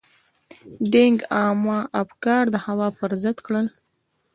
دینګ 0.91 1.19
عامه 1.35 1.79
افکار 2.01 2.43
د 2.53 2.55
هوا 2.65 2.87
پر 2.97 3.11
ضد 3.23 3.37
کړل. 3.45 3.67